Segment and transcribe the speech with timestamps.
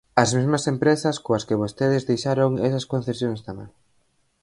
[0.23, 3.69] As mesmas empresas coas que vostedes deixaron esas concesións tamén.